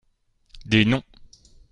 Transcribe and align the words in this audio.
Des 0.65 0.83
noms 0.87 1.03